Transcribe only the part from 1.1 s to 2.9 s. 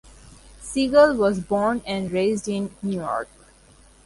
was born and raised in